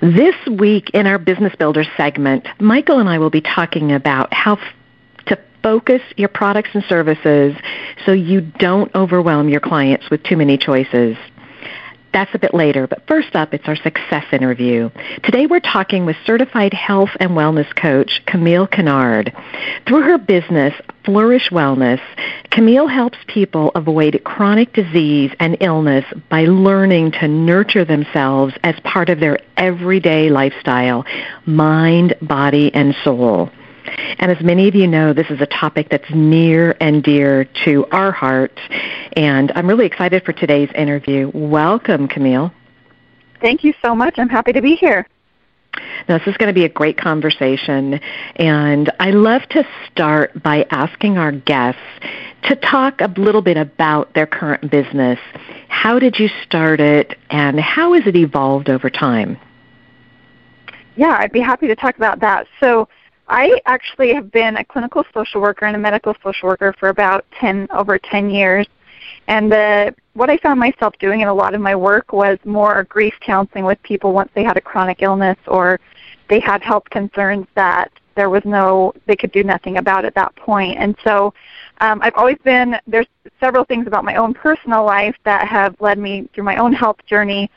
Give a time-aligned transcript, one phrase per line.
[0.00, 4.54] This week in our Business Builder segment, Michael and I will be talking about how
[4.54, 4.60] f-
[5.26, 7.56] to focus your products and services
[8.06, 11.16] so you don't overwhelm your clients with too many choices.
[12.12, 14.90] That's a bit later, but first up, it's our success interview.
[15.22, 19.32] Today we're talking with certified health and wellness coach Camille Kennard.
[19.86, 20.72] Through her business,
[21.04, 22.00] Flourish Wellness,
[22.50, 29.10] Camille helps people avoid chronic disease and illness by learning to nurture themselves as part
[29.10, 31.04] of their everyday lifestyle,
[31.46, 33.50] mind, body, and soul.
[34.18, 37.86] And as many of you know, this is a topic that's near and dear to
[37.92, 38.58] our heart.
[39.14, 41.30] And I'm really excited for today's interview.
[41.34, 42.52] Welcome, Camille.
[43.40, 44.18] Thank you so much.
[44.18, 45.06] I'm happy to be here.
[46.08, 48.00] Now, this is going to be a great conversation,
[48.36, 51.80] and I love to start by asking our guests
[52.44, 55.18] to talk a little bit about their current business.
[55.68, 59.38] How did you start it, and how has it evolved over time?
[60.96, 62.46] Yeah, I'd be happy to talk about that.
[62.58, 62.88] So,
[63.28, 67.24] I actually have been a clinical social worker and a medical social worker for about
[67.40, 68.66] 10 over 10 years.
[69.26, 72.82] And the what I found myself doing in a lot of my work was more
[72.84, 75.78] grief counseling with people once they had a chronic illness or
[76.28, 80.34] they had health concerns that there was no they could do nothing about at that
[80.36, 80.78] point.
[80.78, 81.32] And so
[81.80, 83.06] um, I've always been there's
[83.38, 86.98] several things about my own personal life that have led me through my own health
[87.06, 87.50] journey,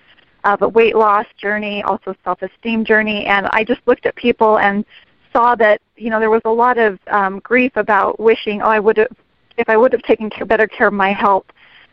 [0.44, 4.86] uh, a weight loss journey, also self-esteem journey, and I just looked at people and
[5.34, 8.80] saw that you know there was a lot of um, grief about wishing, oh, I
[8.80, 9.16] would have,
[9.58, 11.46] if I would have taken care, better care of my health,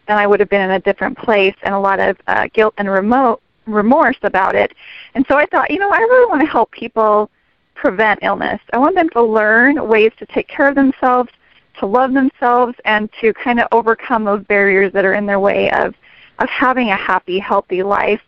[0.06, 2.74] then I would have been in a different place, and a lot of uh, guilt
[2.78, 4.72] and remote remorse about it.
[5.14, 7.30] And so I thought, you know, I really want to help people
[7.74, 8.60] prevent illness.
[8.72, 11.30] I want them to learn ways to take care of themselves,
[11.78, 15.70] to love themselves, and to kind of overcome those barriers that are in their way
[15.70, 15.94] of
[16.38, 18.20] of having a happy, healthy life.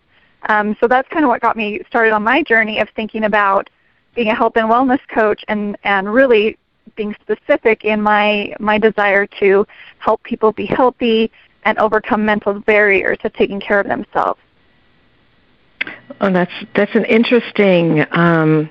[0.49, 3.71] Um, so that's kind of what got me started on my journey of thinking about
[4.15, 6.59] being a health and wellness coach and, and really
[6.97, 9.67] being specific in my, my desire to
[9.99, 11.31] help people be healthy
[11.65, 14.41] and overcome mental barriers to taking care of themselves.
[16.21, 18.69] Oh, that's that's an interesting um,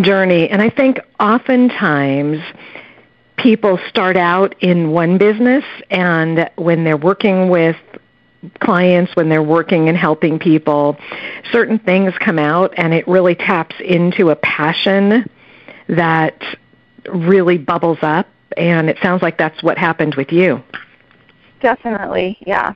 [0.00, 2.38] journey, and I think oftentimes
[3.36, 7.76] people start out in one business, and when they're working with
[8.60, 10.96] clients when they're working and helping people,
[11.50, 15.28] certain things come out and it really taps into a passion
[15.88, 16.42] that
[17.08, 20.62] really bubbles up and it sounds like that's what happened with you.
[21.60, 22.74] Definitely, yeah.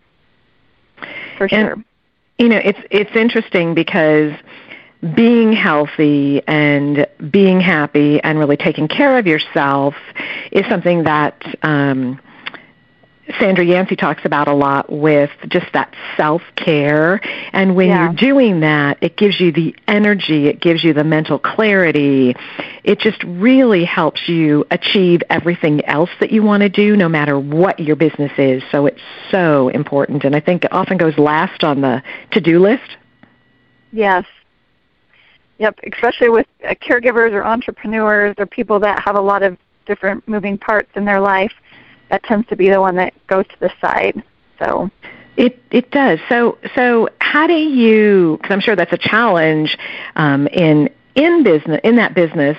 [1.38, 1.84] For and, sure.
[2.38, 4.32] You know, it's it's interesting because
[5.14, 9.94] being healthy and being happy and really taking care of yourself
[10.53, 12.20] is something that um,
[13.38, 17.20] Sandra Yancey talks about a lot with just that self care.
[17.52, 18.04] And when yeah.
[18.04, 22.34] you're doing that, it gives you the energy, it gives you the mental clarity.
[22.82, 27.38] It just really helps you achieve everything else that you want to do, no matter
[27.38, 28.62] what your business is.
[28.70, 30.24] So it's so important.
[30.24, 32.03] And I think it often goes last on the
[32.33, 32.97] to do list.
[33.92, 34.24] Yes.
[35.59, 40.26] Yep, especially with uh, caregivers or entrepreneurs or people that have a lot of different
[40.26, 41.53] moving parts in their life
[42.10, 44.22] that tends to be the one that goes to the side.
[44.59, 44.91] So
[45.36, 46.18] it it does.
[46.28, 48.39] So so how do you?
[48.41, 49.78] Because I'm sure that's a challenge
[50.16, 52.57] um, in in business in that business.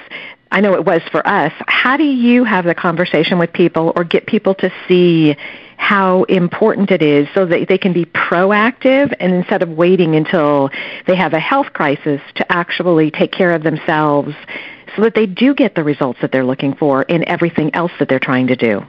[0.54, 1.54] I know it was for us.
[1.68, 5.38] How do you have the conversation with people or get people to see
[5.78, 10.70] how important it is so that they can be proactive and instead of waiting until
[11.08, 14.36] they have a health crisis to actually take care of themselves
[14.96, 18.10] so that they do get the results that they're looking for in everything else that
[18.10, 18.86] they're trying to do?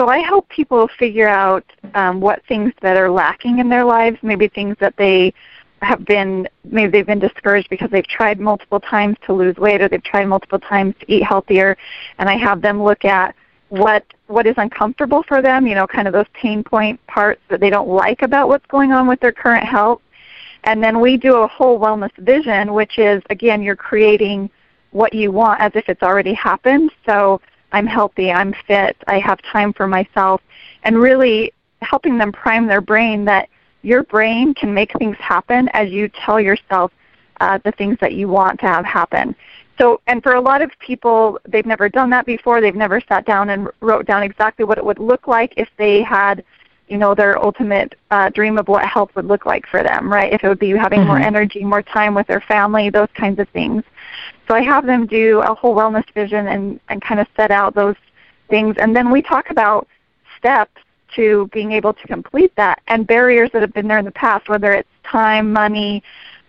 [0.00, 1.62] So I help people figure out
[1.94, 5.34] um, what things that are lacking in their lives, maybe things that they
[5.82, 9.90] have been maybe they've been discouraged because they've tried multiple times to lose weight or
[9.90, 11.76] they've tried multiple times to eat healthier
[12.18, 13.34] and I have them look at
[13.68, 17.60] what what is uncomfortable for them, you know, kind of those pain point parts that
[17.60, 20.00] they don't like about what's going on with their current health.
[20.64, 24.48] And then we do a whole wellness vision, which is again you're creating
[24.92, 26.90] what you want as if it's already happened.
[27.04, 27.40] So
[27.72, 30.40] I'm healthy, I'm fit, I have time for myself
[30.82, 31.52] and really
[31.82, 33.48] helping them prime their brain that
[33.82, 36.92] your brain can make things happen as you tell yourself
[37.40, 39.34] uh, the things that you want to have happen.
[39.78, 42.60] So, and for a lot of people, they've never done that before.
[42.60, 46.02] They've never sat down and wrote down exactly what it would look like if they
[46.02, 46.44] had,
[46.90, 50.32] you know, their ultimate uh, dream of what health would look like for them, right?
[50.32, 51.08] If it would be having mm-hmm.
[51.08, 53.84] more energy, more time with their family, those kinds of things.
[54.48, 57.76] So I have them do a whole wellness vision and, and kind of set out
[57.76, 57.94] those
[58.48, 58.74] things.
[58.78, 59.86] And then we talk about
[60.36, 60.82] steps
[61.14, 64.48] to being able to complete that and barriers that have been there in the past,
[64.48, 66.02] whether it's time, money,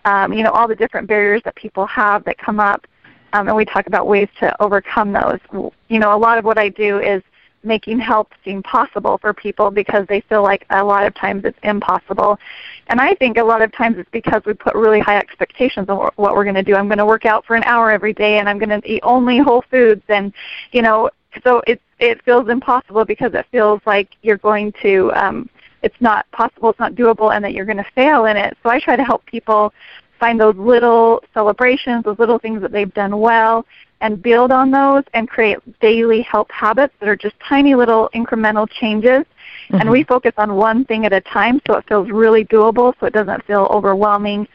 [0.06, 2.88] um, you know, all the different barriers that people have that come up.
[3.34, 5.40] Um, and we talk about ways to overcome those.
[5.88, 7.22] You know, a lot of what I do is
[7.64, 11.58] making help seem possible for people because they feel like a lot of times it's
[11.64, 12.40] impossible.
[12.88, 16.10] And I think a lot of times it's because we put really high expectations on
[16.16, 16.76] what we're going to do.
[16.76, 19.02] I'm going to work out for an hour every day and I'm going to eat
[19.04, 20.34] only whole foods and
[20.72, 21.10] you know,
[21.44, 25.50] so it's it feels impossible because it feels like you're going to um,
[25.84, 28.58] it's not possible, it's not doable, and that you're going to fail in it.
[28.64, 29.74] So I try to help people
[30.20, 33.66] find those little celebrations, those little things that they've done well,
[34.02, 38.70] and build on those and create daily health habits that are just tiny little incremental
[38.70, 39.22] changes.
[39.22, 39.76] Mm-hmm.
[39.76, 43.06] And we focus on one thing at a time so it feels really doable, so
[43.06, 44.48] it doesn't feel overwhelming.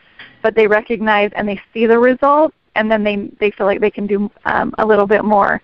[0.42, 3.90] But they recognize and they see the results, and then they they feel like they
[3.90, 5.62] can do um, a little bit more.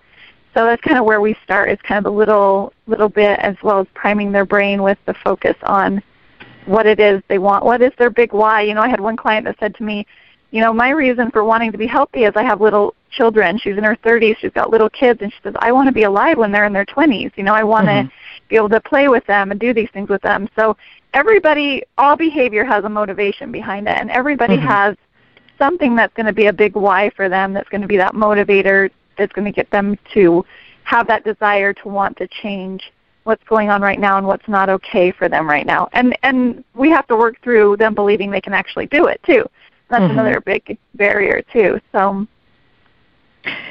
[0.55, 1.71] So that's kind of where we start.
[1.71, 5.15] Is kind of a little little bit as well as priming their brain with the
[5.15, 6.03] focus on
[6.67, 7.65] what it is they want.
[7.65, 8.63] What is their big why?
[8.63, 10.07] You know, I had one client that said to me,
[10.53, 13.59] you know, my reason for wanting to be healthy is I have little children.
[13.59, 14.37] She's in her 30s.
[14.37, 16.75] She's got little kids, and she says, I want to be alive when they're in
[16.75, 17.33] their 20s.
[17.37, 18.07] You know, I want mm-hmm.
[18.09, 18.13] to
[18.49, 20.51] be able to play with them and do these things with them.
[20.55, 20.77] So
[21.15, 24.69] everybody, all behavior has a motivation behind it, and everybody mm-hmm.
[24.69, 24.97] has
[25.57, 27.55] something that's going to be a big why for them.
[27.55, 30.45] That's going to be that motivator that's going to get them to
[30.85, 32.93] have that desire to want to change
[33.25, 35.89] what's going on right now and what's not okay for them right now.
[35.93, 39.49] And and we have to work through them believing they can actually do it too.
[39.93, 40.19] That's mm-hmm.
[40.19, 41.79] another big barrier too.
[41.93, 42.27] So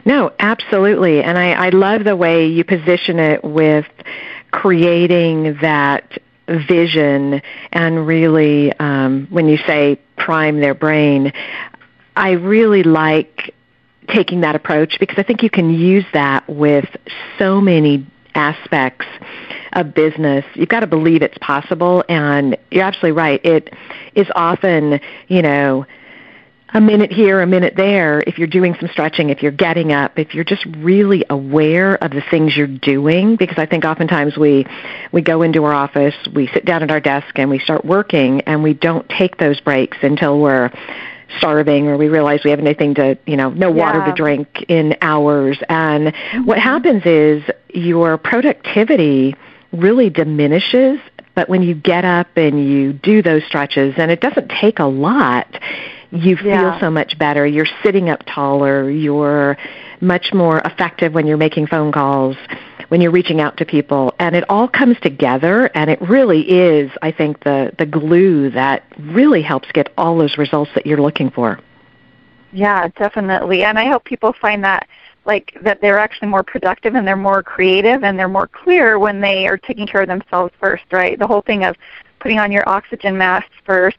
[0.05, 1.23] no, absolutely.
[1.23, 3.87] And I, I love the way you position it with
[4.51, 7.41] creating that vision
[7.71, 11.33] and really um, when you say prime their brain,
[12.15, 13.55] I really like
[14.09, 16.85] taking that approach because I think you can use that with
[17.39, 19.07] so many aspects
[19.73, 20.45] of business.
[20.53, 23.43] You've got to believe it's possible and you're absolutely right.
[23.43, 23.73] It
[24.13, 25.87] is often, you know,
[26.73, 30.17] a minute here, a minute there, if you're doing some stretching, if you're getting up,
[30.17, 34.65] if you're just really aware of the things you're doing, because I think oftentimes we,
[35.11, 38.41] we go into our office, we sit down at our desk and we start working
[38.41, 40.71] and we don't take those breaks until we're
[41.37, 44.05] starving or we realize we have anything to, you know, no water yeah.
[44.05, 45.57] to drink in hours.
[45.67, 46.45] And mm-hmm.
[46.45, 49.35] what happens is your productivity
[49.73, 50.99] really diminishes.
[51.33, 54.85] But when you get up and you do those stretches, and it doesn't take a
[54.85, 55.47] lot,
[56.11, 56.79] you feel yeah.
[56.79, 57.45] so much better.
[57.45, 58.89] You're sitting up taller.
[58.89, 59.57] You're
[60.01, 62.35] much more effective when you're making phone calls
[62.89, 66.91] when you're reaching out to people and it all comes together and it really is
[67.01, 71.29] i think the the glue that really helps get all those results that you're looking
[71.29, 71.57] for
[72.51, 74.89] yeah definitely and i hope people find that
[75.23, 79.21] like that they're actually more productive and they're more creative and they're more clear when
[79.21, 81.77] they are taking care of themselves first right the whole thing of
[82.19, 83.97] putting on your oxygen mask first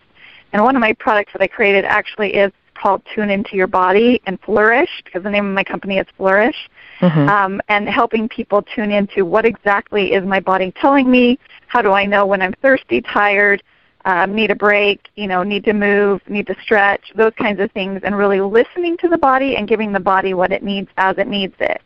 [0.52, 4.20] and one of my products that i created actually is called tune into your body
[4.26, 6.56] and flourish because the name of my company is flourish
[7.00, 7.28] mm-hmm.
[7.28, 11.38] um, and helping people tune into what exactly is my body telling me.
[11.66, 13.62] How do I know when I'm thirsty, tired,
[14.04, 17.70] um, need a break, you know, need to move, need to stretch, those kinds of
[17.72, 21.16] things, and really listening to the body and giving the body what it needs as
[21.18, 21.80] it needs it.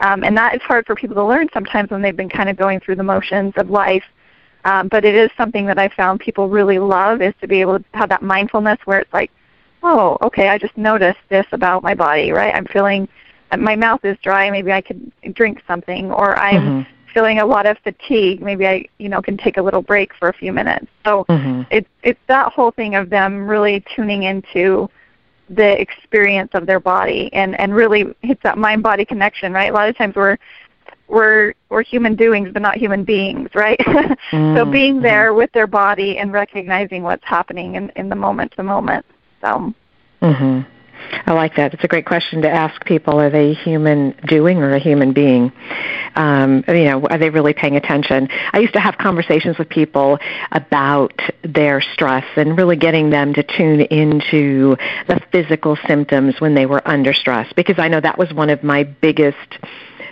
[0.00, 2.56] Um, and that is hard for people to learn sometimes when they've been kind of
[2.56, 4.04] going through the motions of life.
[4.64, 7.78] Um, but it is something that I found people really love is to be able
[7.78, 9.30] to have that mindfulness where it's like,
[9.82, 12.54] oh, okay, I just noticed this about my body, right?
[12.54, 13.08] I'm feeling
[13.58, 17.12] my mouth is dry, maybe I could drink something, or I'm mm-hmm.
[17.12, 20.28] feeling a lot of fatigue, maybe I, you know, can take a little break for
[20.28, 20.86] a few minutes.
[21.04, 21.62] So mm-hmm.
[21.70, 24.88] it's it's that whole thing of them really tuning into
[25.48, 29.70] the experience of their body and and really hits that mind body connection, right?
[29.70, 30.36] A lot of times we're
[31.10, 33.80] we're we're human doings but not human beings, right?
[34.30, 34.56] Mm-hmm.
[34.56, 38.62] so being there with their body and recognizing what's happening in, in the moment to
[38.62, 39.04] moment.
[39.40, 39.74] So
[40.22, 40.66] Mhm.
[41.26, 41.74] I like that.
[41.74, 45.50] It's a great question to ask people: Are they human doing or a human being?
[46.14, 48.28] Um, you know, are they really paying attention?
[48.52, 50.18] I used to have conversations with people
[50.52, 54.76] about their stress and really getting them to tune into
[55.08, 58.62] the physical symptoms when they were under stress, because I know that was one of
[58.62, 59.58] my biggest.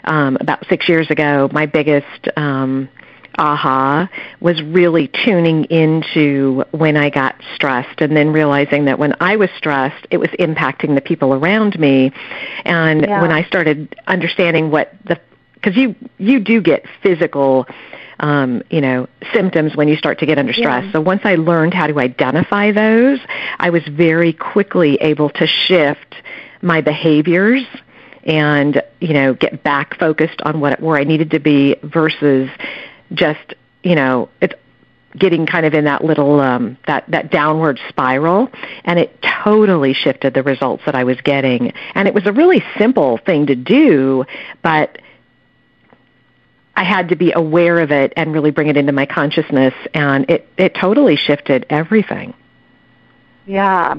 [0.04, 2.88] Um, about six years ago, my biggest um,
[3.38, 4.08] aha
[4.40, 9.50] was really tuning into when I got stressed and then realizing that when I was
[9.56, 12.12] stressed, it was impacting the people around me.
[12.64, 13.22] And Yeah.
[13.22, 15.20] when I started understanding what the,
[15.54, 17.66] because you, you do get physical,
[18.20, 20.84] um, you know, symptoms when you start to get under stress.
[20.86, 20.92] Yeah.
[20.92, 23.20] So once I learned how to identify those,
[23.58, 26.14] I was very quickly able to shift
[26.62, 27.64] my behaviors
[28.28, 32.49] and you know get back focused on what where I needed to be versus
[33.12, 34.54] just you know it's
[35.16, 38.49] getting kind of in that little um that that downward spiral.
[38.85, 41.73] And it totally shifted the results that I was getting.
[41.94, 44.25] And it was a really simple thing to do
[44.62, 44.99] but
[46.76, 49.75] I had to be aware of it and really bring it into my consciousness.
[49.94, 52.35] And it it totally shifted everything.
[53.47, 53.94] Yeah.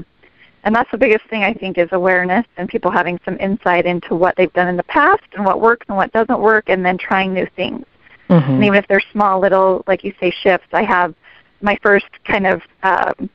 [0.63, 4.15] And that's the biggest thing I think is awareness and people having some insight into
[4.15, 6.97] what they've done in the past and what works and what doesn't work and then
[6.97, 7.85] trying new things.
[8.29, 8.47] Mhm.
[8.47, 11.15] And even if they're small little, like you say, shifts, I have
[11.61, 13.29] my first kind of um,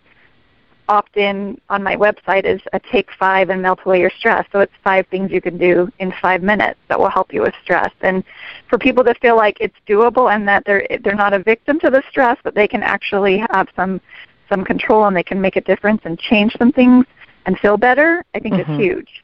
[0.88, 4.46] opt in on my website is a take five and melt away your stress.
[4.52, 7.54] So it's five things you can do in five minutes that will help you with
[7.62, 7.90] stress.
[8.02, 8.22] And
[8.68, 11.90] for people to feel like it's doable and that they're they're not a victim to
[11.90, 14.00] the stress, but they can actually have some
[14.48, 17.06] some control and they can make a difference and change some things
[17.46, 18.68] and feel better, I think Mhm.
[18.68, 19.22] is huge.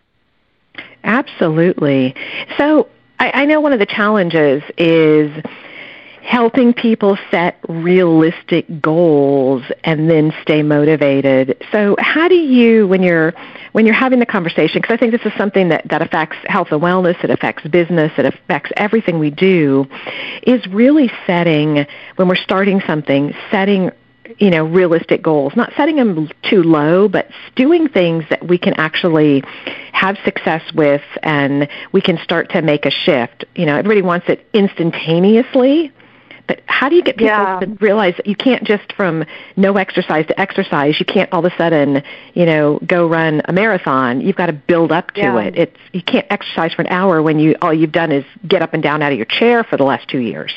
[1.04, 2.14] Absolutely.
[2.58, 5.30] So I, I know one of the challenges is
[6.22, 11.56] helping people set realistic goals and then stay motivated.
[11.72, 13.34] So how do you, when you're
[13.72, 16.68] when you're having the conversation, because I think this is something that, that affects health
[16.72, 19.86] and wellness, it affects business, it affects everything we do,
[20.42, 21.86] is really setting,
[22.16, 23.92] when we're starting something, setting
[24.38, 28.74] you know, realistic goals, not setting them too low, but doing things that we can
[28.74, 29.42] actually
[29.92, 33.44] have success with and we can start to make a shift.
[33.54, 35.92] You know, everybody wants it instantaneously,
[36.46, 37.60] but how do you get people Yeah.
[37.60, 39.24] to realize that you can't just from
[39.56, 42.02] no exercise to exercise, you can't all of a sudden,
[42.34, 44.20] you know, go run a marathon.
[44.20, 45.38] You've got to build up to Yeah.
[45.40, 45.54] it.
[45.56, 48.74] It's you can't exercise for an hour when you all you've done is get up
[48.74, 50.52] and down out of your chair for the last 2 years.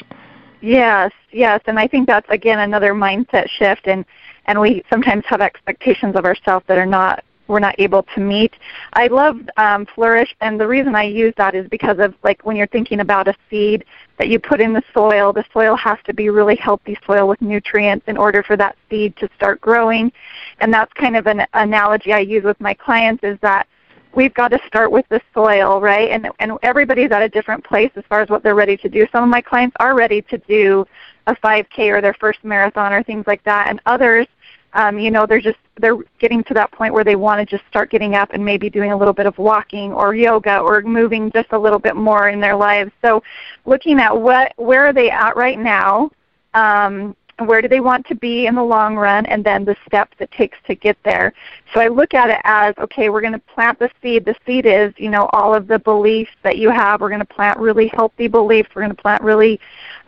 [0.64, 4.06] Yes, yes, and I think that's again another mindset shift, and
[4.46, 8.54] and we sometimes have expectations of ourselves that are not we're not able to meet.
[8.94, 12.56] I love um, Flourish, and the reason I use that is because of like when
[12.56, 13.84] you're thinking about a seed
[14.18, 17.42] that you put in the soil, the soil has to be really healthy soil with
[17.42, 20.14] nutrients in order for that seed to start growing,
[20.62, 23.68] and that's kind of an analogy I use with my clients is that
[24.16, 26.10] we've got to start with the soil, right?
[26.12, 29.08] And and everybody's at a different place as far as what they're ready to do.
[29.12, 30.86] Some of my clients are ready to do
[31.28, 34.28] a 5K or their first marathon or things like that, and others,
[34.74, 37.68] um, you know, they're just they're getting to that point where they want to just
[37.68, 41.32] start getting up and maybe doing a little bit of walking or yoga or moving
[41.32, 42.92] just a little bit more in their lives.
[43.02, 43.24] So,
[43.66, 46.12] looking at what where are they at right now.
[46.56, 47.16] Um,
[47.48, 50.32] where do they want to be in the long run and then the steps it
[50.32, 51.34] takes to get there.
[51.74, 54.26] So i look at it as okay we're going to plant the seed.
[54.26, 57.02] The seed is you know all of the beliefs that you have.
[57.02, 58.70] We're going to plant really healthy beliefs.
[58.74, 59.60] We're going to plant really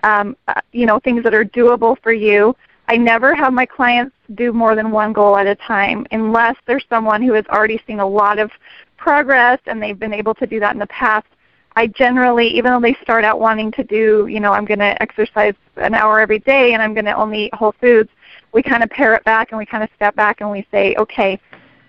[0.04, 2.56] um, uh, you know things that are doable for you.
[2.88, 6.86] I never have my clients do more than one goal at a time unless there's
[6.90, 8.52] someone who has already seen a lot of
[8.98, 11.28] progress and they've been able to do that in the past
[11.76, 15.02] I generally, even though they start out wanting to do, you know, I'm going to
[15.02, 18.10] exercise an hour every day and I'm going to only eat whole foods,
[18.54, 20.96] we kind of pare it back and we kind of step back and we say,
[20.96, 21.40] okay,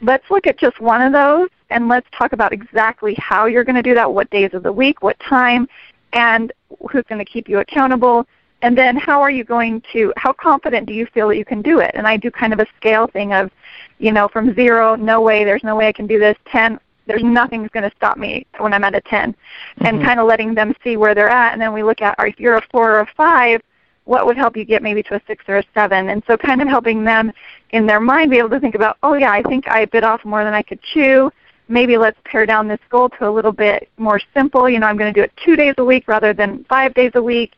[0.03, 3.77] let's look at just one of those and let's talk about exactly how you're going
[3.77, 5.69] to do that, what days of the week, what time,
[6.13, 6.53] and
[6.91, 8.27] who's going to keep you accountable.
[8.63, 11.63] And then how are you going to, how confident do you feel that you can
[11.63, 11.93] do it?
[11.95, 13.51] And I do kind of a scale thing of,
[13.99, 17.23] you know, from zero, no way, there's no way I can do this, 10, there's
[17.23, 19.35] nothing's going to stop me when I'm at a 10,
[19.83, 20.05] and Mhm.
[20.05, 21.53] kind of letting them see where they're at.
[21.53, 23.63] And then we look at, if you're a four or a five,
[24.05, 26.11] what would help you get maybe to a six or a seven?
[26.11, 27.33] And so kind of helping them
[27.71, 30.25] in their mind be able to think about, oh yeah, I think I bit off
[30.25, 31.31] more than I could chew.
[31.69, 34.69] Maybe let's pare down this goal to a little bit more simple.
[34.69, 37.13] You know, I'm going to do it two days a week rather than five days
[37.15, 37.55] a week.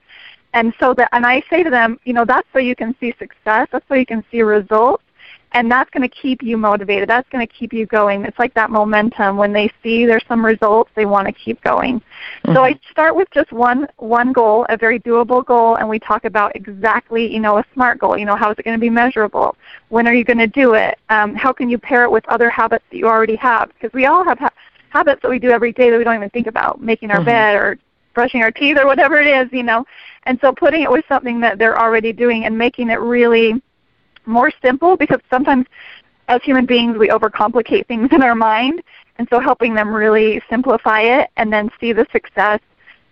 [0.55, 3.15] And so that, and I say to them, you know, that's so you can see
[3.19, 3.69] success.
[3.71, 5.05] That's so you can see results.
[5.53, 7.09] And that's going to keep you motivated.
[7.09, 8.25] That's going to keep you going.
[8.25, 9.37] It's like that momentum.
[9.37, 12.01] When they see there's some results, they want to keep going.
[12.01, 12.55] Mm-hmm.
[12.55, 16.25] So I start with just one one goal, a very doable goal, and we talk
[16.25, 18.19] about exactly, you know, a SMART goal.
[18.19, 19.57] You know, how is it going to be measurable?
[19.89, 20.99] When are you going to do it?
[21.09, 23.69] Um, how can you pair it with other habits that you already have?
[23.69, 24.53] Because we all have ha-
[24.91, 27.27] habits that we do every day that we don't even think about, making our mm-hmm.
[27.27, 27.79] bed or
[28.15, 29.85] brushing our teeth or whatever it is, you know.
[30.25, 33.63] And so putting it with something that they're already doing and making it really
[34.29, 35.67] more simple because sometimes
[36.29, 38.83] as human beings we overcomplicate things in our mind.
[39.17, 42.61] And so helping them really simplify it and then see the success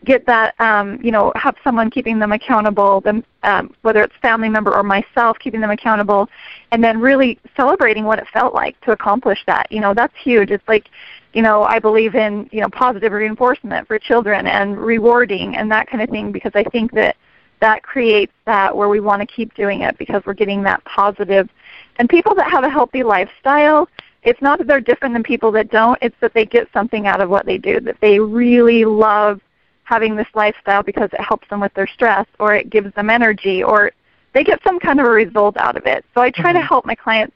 [0.05, 4.49] get that um, you know have someone keeping them accountable them um, whether it's family
[4.49, 6.29] member or myself keeping them accountable
[6.71, 9.67] and then really celebrating what it felt like to accomplish that.
[9.73, 10.51] You know that's huge.
[10.51, 10.89] It's like
[11.37, 15.87] you know i believe in you know positive reinforcement for children and rewarding and that
[15.89, 17.15] kind of thing because i think that
[17.61, 21.49] that creates that where we want to keep doing it because we're getting that positive.
[21.97, 23.89] And people that have a healthy lifestyle,
[24.23, 27.21] it's not that they're different than people that don't, it's that they get something out
[27.21, 29.41] of what they do, that they really love
[29.85, 33.63] having this lifestyle because it helps them with their stress or it gives them energy
[33.63, 33.93] or
[34.35, 36.05] they get some kind of a result out of it.
[36.13, 36.61] So I try mm-hmm.
[36.61, 37.35] to help my clients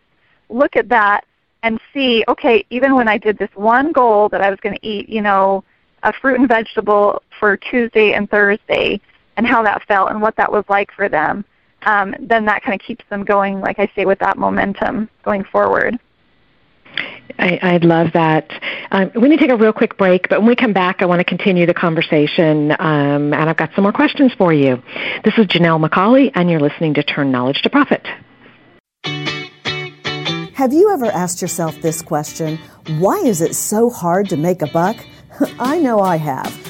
[0.48, 1.24] look at that
[1.62, 4.86] and see, okay, even when I did this one goal that I was going to
[4.86, 5.64] eat, you know,
[6.02, 9.00] a fruit and vegetable for Tuesday and Thursday,
[9.40, 11.46] and how that felt and what that was like for them,
[11.86, 15.44] um, then that kind of keeps them going, like I say, with that momentum going
[15.44, 15.98] forward.
[17.38, 18.50] I, I love that.
[18.90, 21.06] Um, we need to take a real quick break, but when we come back, I
[21.06, 24.82] want to continue the conversation, um, and I've got some more questions for you.
[25.24, 28.06] This is Janelle McCauley, and you're listening to Turn Knowledge to Profit.
[30.52, 32.58] Have you ever asked yourself this question?
[32.98, 34.98] Why is it so hard to make a buck?
[35.58, 36.69] I know I have.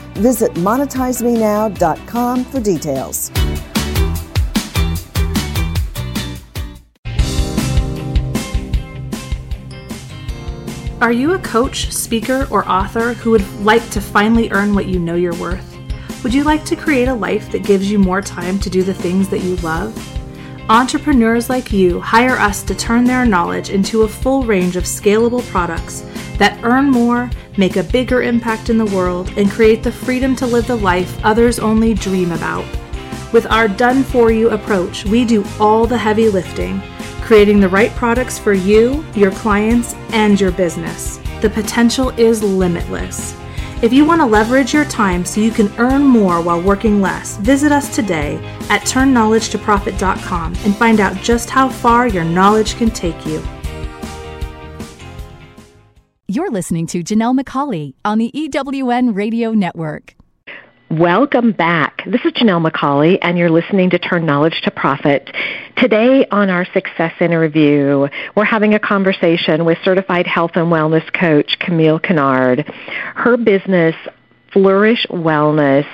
[0.15, 3.31] Visit monetizemenow.com for details.
[11.01, 14.99] Are you a coach, speaker, or author who would like to finally earn what you
[14.99, 15.75] know you're worth?
[16.23, 18.93] Would you like to create a life that gives you more time to do the
[18.93, 19.97] things that you love?
[20.69, 25.41] Entrepreneurs like you hire us to turn their knowledge into a full range of scalable
[25.49, 26.05] products
[26.37, 30.45] that earn more, make a bigger impact in the world, and create the freedom to
[30.45, 32.65] live the life others only dream about.
[33.33, 36.81] With our done for you approach, we do all the heavy lifting,
[37.21, 41.17] creating the right products for you, your clients, and your business.
[41.41, 43.35] The potential is limitless.
[43.81, 47.37] If you want to leverage your time so you can earn more while working less,
[47.37, 48.35] visit us today
[48.69, 53.41] at turnknowledgetoprofit.com and find out just how far your knowledge can take you.
[56.31, 60.15] You're listening to Janelle McCauley on the EWN Radio Network.
[60.89, 62.03] Welcome back.
[62.05, 65.29] This is Janelle McCauley, and you're listening to Turn Knowledge to Profit.
[65.75, 71.59] Today on our Success Interview, we're having a conversation with certified health and wellness coach
[71.59, 72.59] Camille Kennard.
[73.15, 73.97] Her business,
[74.53, 75.85] Flourish Wellness,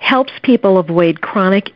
[0.00, 1.70] helps people avoid chronic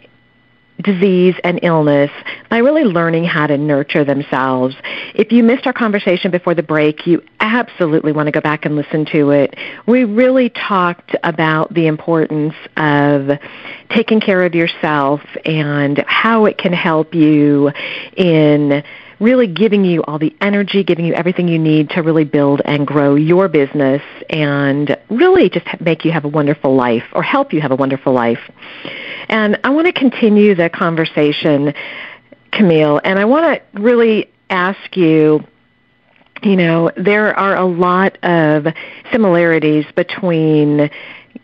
[0.82, 2.10] disease and illness
[2.50, 4.74] by really learning how to nurture themselves.
[5.14, 8.76] If you missed our conversation before the break, you absolutely want to go back and
[8.76, 9.56] listen to it.
[9.86, 13.38] We really talked about the importance of
[13.90, 17.70] taking care of yourself and how it can help you
[18.16, 18.82] in
[19.18, 22.86] really giving you all the energy, giving you everything you need to really build and
[22.86, 27.60] grow your business and really just make you have a wonderful life or help you
[27.60, 28.50] have a wonderful life.
[29.28, 31.74] And I want to continue the conversation,
[32.52, 35.44] Camille, and I want to really ask you
[36.42, 38.66] you know, there are a lot of
[39.10, 40.90] similarities between,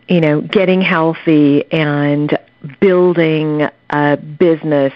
[0.07, 2.37] you know, getting healthy and
[2.79, 4.93] building a business.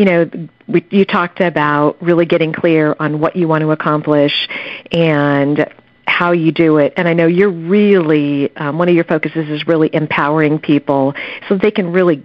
[0.00, 0.30] You know,
[0.66, 4.48] we, you talked about really getting clear on what you want to accomplish
[4.90, 5.70] and
[6.06, 6.94] how you do it.
[6.96, 11.12] And I know you're really, um, one of your focuses is really empowering people
[11.46, 12.22] so they can really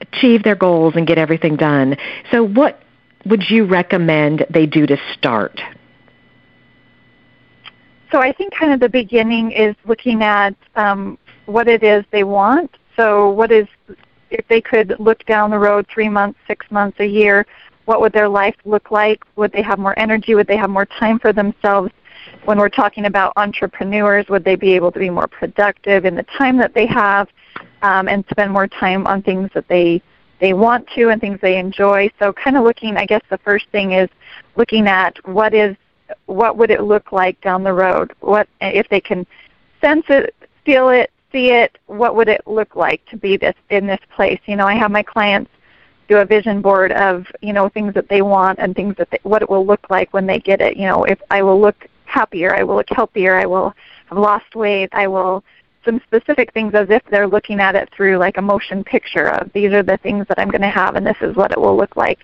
[0.00, 1.98] achieve their goals and get everything done.
[2.30, 2.80] So what
[3.26, 5.60] would you recommend they do to start?
[8.10, 12.24] So I think kind of the beginning is looking at um, what it is they
[12.24, 12.74] want.
[12.96, 13.68] So what is
[14.30, 17.46] if they could look down the road three months, six months, a year,
[17.84, 19.22] what would their life look like?
[19.36, 20.34] Would they have more energy?
[20.34, 21.90] Would they have more time for themselves?
[22.44, 26.24] When we're talking about entrepreneurs, would they be able to be more productive in the
[26.24, 27.28] time that they have
[27.82, 30.02] um, and spend more time on things that they
[30.40, 32.10] they want to and things they enjoy?
[32.18, 34.10] So, kind of looking, I guess the first thing is
[34.56, 35.76] looking at what is
[36.26, 38.12] what would it look like down the road?
[38.20, 39.26] What if they can
[39.80, 41.78] sense it, feel it, see it?
[41.86, 44.40] What would it look like to be this in this place?
[44.46, 45.50] You know, I have my clients
[46.08, 49.20] do a vision board of you know things that they want and things that they,
[49.22, 50.76] what it will look like when they get it.
[50.76, 53.74] You know, if I will look happier, I will look healthier, I will
[54.06, 55.44] have lost weight, I will
[55.84, 59.50] some specific things as if they're looking at it through like a motion picture of
[59.52, 61.76] these are the things that I'm going to have and this is what it will
[61.76, 62.20] look like,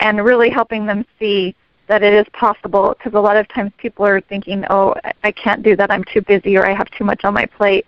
[0.00, 1.54] and really helping them see
[1.90, 5.60] that it is possible because a lot of times people are thinking, oh, I can't
[5.60, 7.84] do that, I'm too busy or I have too much on my plate.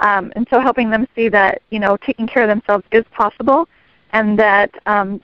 [0.00, 3.66] Um, and so helping them see that, you know, taking care of themselves is possible
[4.12, 5.22] and that um,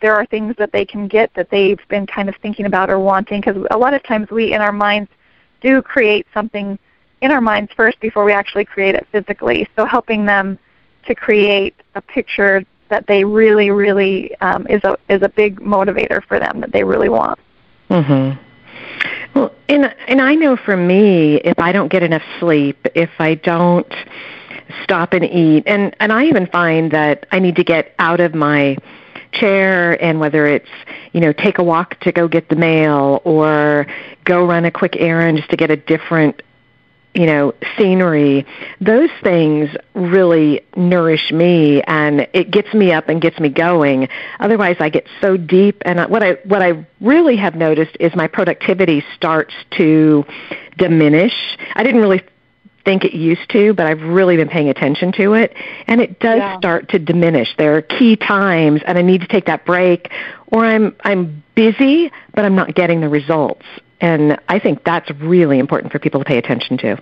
[0.00, 2.98] there are things that they can get that they've been kind of thinking about or
[2.98, 5.10] wanting because a lot of times we in our minds
[5.60, 6.78] do create something
[7.20, 9.68] in our minds first before we actually create it physically.
[9.76, 10.58] So helping them
[11.04, 16.24] to create a picture that they really, really um, is a is a big motivator
[16.24, 17.38] for them that they really want.
[17.90, 18.38] Mhm.
[19.34, 23.34] Well, and and I know for me, if I don't get enough sleep, if I
[23.34, 23.92] don't
[24.82, 28.34] stop and eat, and and I even find that I need to get out of
[28.34, 28.76] my
[29.32, 30.68] chair and whether it's
[31.12, 33.86] you know take a walk to go get the mail or
[34.24, 36.42] go run a quick errand just to get a different
[37.14, 38.46] you know, scenery,
[38.80, 44.08] those things really nourish me and it gets me up and gets me going.
[44.38, 48.28] Otherwise I get so deep and what I what I really have noticed is my
[48.28, 50.24] productivity starts to
[50.78, 51.34] diminish.
[51.74, 52.22] I didn't really
[52.84, 55.54] think it used to, but I've really been paying attention to it
[55.88, 56.58] and it does yeah.
[56.58, 57.56] start to diminish.
[57.58, 60.12] There are key times and I need to take that break
[60.46, 63.66] or I'm I'm busy but I'm not getting the results.
[64.00, 66.96] And I think that's really important for people to pay attention to.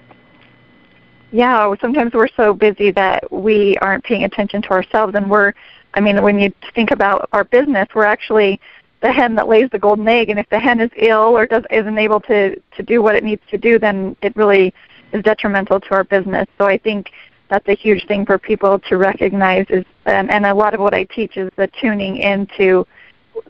[1.30, 5.52] Yeah, sometimes we're so busy that we aren't paying attention to ourselves and we're
[5.94, 8.61] I mean when you think about our business, we're actually
[9.00, 11.64] the hen that lays the golden egg and if the hen is ill or does
[11.70, 14.74] isn't able to to do what it needs to do then it really
[15.12, 16.46] is detrimental to our business.
[16.58, 17.11] So I think
[17.48, 20.94] that's a huge thing for people to recognize is and, and a lot of what
[20.94, 22.87] I teach is the tuning into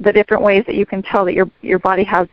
[0.01, 2.29] the different ways that you can tell that your your body has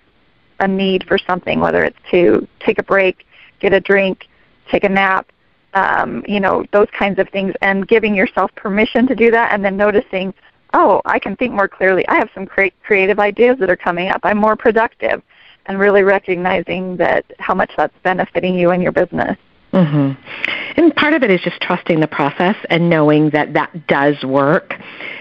[0.60, 3.26] a need for something, whether it's to take a break,
[3.60, 4.28] get a drink,
[4.70, 5.32] take a nap,
[5.74, 9.64] um, you know, those kinds of things, and giving yourself permission to do that, and
[9.64, 10.34] then noticing,
[10.74, 12.08] oh, I can think more clearly.
[12.08, 14.22] I have some cre- creative ideas that are coming up.
[14.24, 15.22] I'm more productive,
[15.66, 19.38] and really recognizing that how much that's benefiting you and your business.
[19.76, 20.80] Mm-hmm.
[20.80, 24.74] And part of it is just trusting the process and knowing that that does work.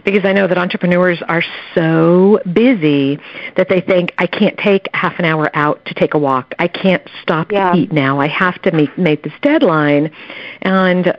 [0.05, 1.43] Because I know that entrepreneurs are
[1.75, 3.19] so busy
[3.57, 6.55] that they think, I can't take half an hour out to take a walk.
[6.59, 7.73] I can't stop yeah.
[7.73, 8.21] to eat now.
[8.21, 10.13] I have to meet, make this deadline.
[10.63, 11.17] And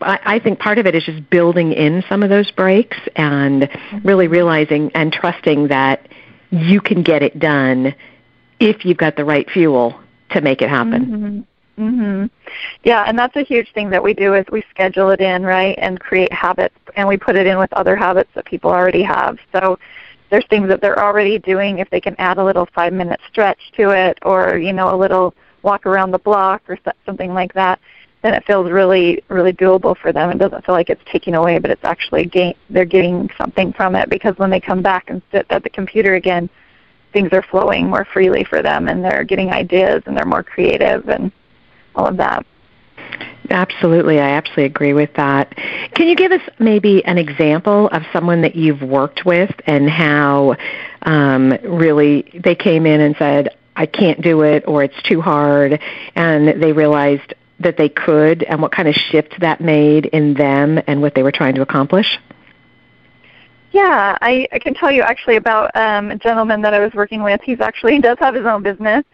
[0.00, 3.68] I, I think part of it is just building in some of those breaks and
[4.04, 6.08] really realizing and trusting that
[6.50, 7.94] you can get it done
[8.58, 10.00] if you've got the right fuel
[10.30, 11.06] to make it happen.
[11.06, 11.40] Mm-hmm.
[11.78, 12.30] Mhm.
[12.84, 15.76] Yeah, and that's a huge thing that we do is we schedule it in, right,
[15.78, 19.38] and create habits and we put it in with other habits that people already have.
[19.52, 19.78] So
[20.30, 23.90] there's things that they're already doing if they can add a little 5-minute stretch to
[23.90, 27.80] it or, you know, a little walk around the block or something like that,
[28.22, 30.30] then it feels really really doable for them.
[30.30, 33.96] It doesn't feel like it's taking away, but it's actually gain they're getting something from
[33.96, 36.48] it because when they come back and sit at the computer again,
[37.12, 41.08] things are flowing more freely for them and they're getting ideas and they're more creative
[41.08, 41.32] and
[41.94, 42.44] all of that.
[43.50, 45.54] Absolutely, I absolutely agree with that.
[45.94, 50.56] Can you give us maybe an example of someone that you've worked with and how
[51.02, 55.80] um, really they came in and said, I can't do it or it's too hard,
[56.14, 60.80] and they realized that they could, and what kind of shift that made in them
[60.86, 62.18] and what they were trying to accomplish?
[63.72, 67.24] Yeah, I, I can tell you actually about um, a gentleman that I was working
[67.24, 67.40] with.
[67.42, 69.04] He's actually he does have his own business,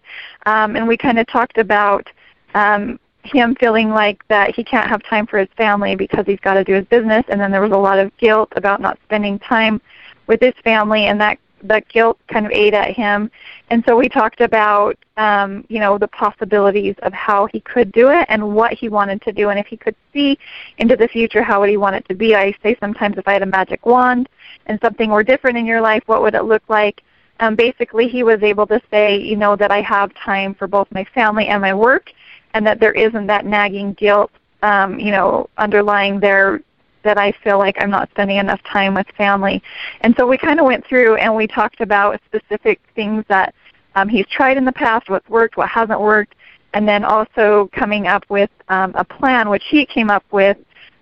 [0.46, 2.08] um, and we kind of talked about
[2.54, 6.54] um, him feeling like that he can't have time for his family because he's got
[6.54, 9.38] to do his business, and then there was a lot of guilt about not spending
[9.38, 9.80] time
[10.26, 13.30] with his family, and that the guilt kind of ate at him,
[13.68, 18.08] and so we talked about um, you know the possibilities of how he could do
[18.08, 20.38] it and what he wanted to do, and if he could see
[20.78, 22.34] into the future, how would he want it to be?
[22.34, 24.28] I say sometimes if I had a magic wand
[24.66, 27.02] and something were different in your life, what would it look like?
[27.40, 30.88] Um, basically, he was able to say, you know, that I have time for both
[30.92, 32.12] my family and my work,
[32.54, 34.30] and that there isn't that nagging guilt,
[34.62, 36.60] um, you know, underlying there
[37.02, 39.62] that I feel like I'm not spending enough time with family.
[40.02, 43.54] And so we kind of went through and we talked about specific things that
[43.94, 46.34] um, he's tried in the past, what's worked, what hasn't worked,
[46.74, 50.56] and then also coming up with um, a plan, which he came up with.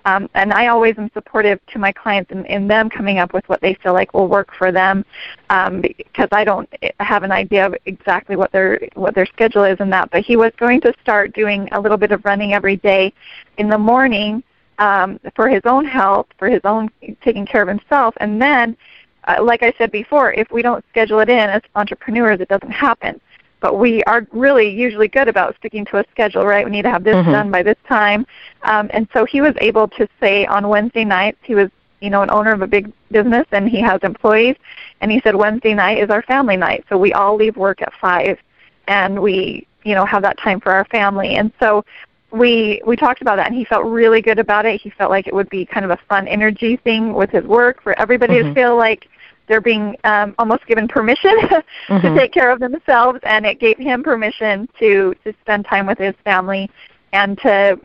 [0.08, 3.46] Um, and I always am supportive to my clients in, in them coming up with
[3.48, 5.04] what they feel like will work for them,
[5.50, 6.68] um, because I don't
[7.00, 10.10] have an idea of exactly what their what their schedule is and that.
[10.10, 13.12] But he was going to start doing a little bit of running every day
[13.58, 14.42] in the morning,
[14.78, 16.88] um, for his own health, for his own
[17.22, 18.76] taking care of himself, and then,
[19.24, 22.70] uh, like I said before, if we don't schedule it in as entrepreneurs, it doesn't
[22.70, 23.20] happen.
[23.60, 26.64] But we are really usually good about sticking to a schedule, right?
[26.64, 27.32] We need to have this mm-hmm.
[27.32, 28.26] done by this time,
[28.62, 32.22] um, and so he was able to say on Wednesday nights he was, you know,
[32.22, 34.56] an owner of a big business and he has employees,
[35.00, 37.92] and he said Wednesday night is our family night, so we all leave work at
[38.00, 38.38] five,
[38.86, 41.84] and we you know have that time for our family and so
[42.30, 45.26] we we talked about that and he felt really good about it he felt like
[45.26, 48.48] it would be kind of a fun energy thing with his work for everybody mm-hmm.
[48.48, 49.08] to feel like
[49.48, 52.00] they're being um, almost given permission mm-hmm.
[52.00, 55.98] to take care of themselves and it gave him permission to to spend time with
[55.98, 56.70] his family
[57.12, 57.78] and to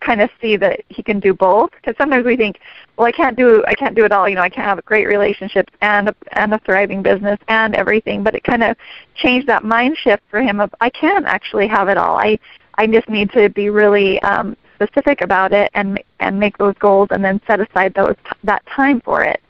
[0.00, 2.58] kind of see that he can do both because sometimes we think
[2.96, 4.82] well i can't do i can't do it all you know i can't have a
[4.82, 8.74] great relationship and a, and a thriving business and everything but it kind of
[9.14, 12.38] changed that mind shift for him of i can actually have it all i
[12.80, 17.08] I just need to be really um, specific about it and and make those goals
[17.10, 19.42] and then set aside those that time for it.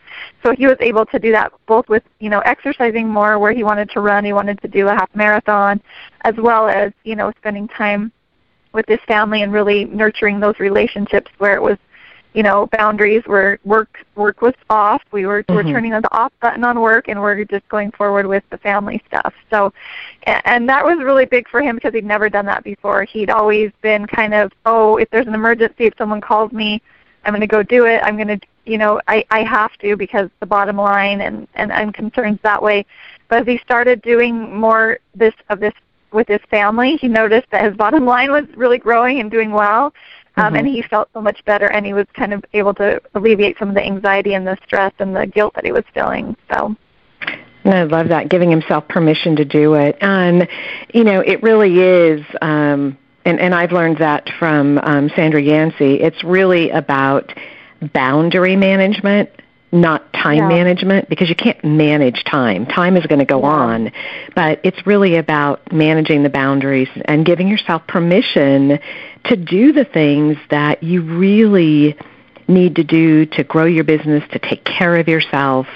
[0.43, 3.63] So he was able to do that both with you know exercising more where he
[3.63, 5.81] wanted to run, he wanted to do a half marathon,
[6.23, 8.13] as well as you know spending time
[8.73, 11.77] with his family and really nurturing those relationships where it was
[12.33, 15.03] you know boundaries where work work was off.
[15.11, 15.55] We were mm-hmm.
[15.55, 19.03] we're turning the off button on work and we're just going forward with the family
[19.07, 19.35] stuff.
[19.51, 19.73] So
[20.25, 23.05] and that was really big for him because he'd never done that before.
[23.05, 26.81] He'd always been kind of oh if there's an emergency if someone calls me
[27.25, 29.97] i'm going to go do it i'm going to you know i i have to
[29.97, 32.85] because the bottom line and and i'm concerned that way
[33.29, 35.75] but as he started doing more this of this
[36.13, 39.93] with his family he noticed that his bottom line was really growing and doing well
[40.37, 40.57] um, mm-hmm.
[40.57, 43.69] and he felt so much better and he was kind of able to alleviate some
[43.69, 46.75] of the anxiety and the stress and the guilt that he was feeling so
[47.65, 49.97] And I love that, giving himself permission to do it.
[50.01, 50.49] And,
[50.95, 56.01] you know, it really is, um, and, and I've learned that from um, Sandra Yancey,
[56.01, 57.33] it's really about
[57.93, 59.31] boundary management
[59.73, 60.49] not time yeah.
[60.49, 62.67] management because you can't manage time.
[62.67, 63.47] Time is going to go yeah.
[63.47, 63.93] on,
[64.35, 68.81] but it's really about managing the boundaries and giving yourself permission
[69.25, 71.97] to do the things that you really
[72.51, 75.67] need to do to grow your business, to take care of yourself,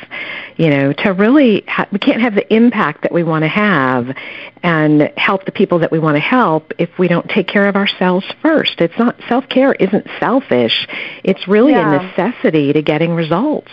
[0.57, 4.15] you know, to really, ha- we can't have the impact that we want to have
[4.63, 7.77] and help the people that we want to help if we don't take care of
[7.77, 8.81] ourselves first.
[8.81, 10.87] It's not, self-care isn't selfish.
[11.23, 12.01] It's really yeah.
[12.01, 13.71] a necessity to getting results.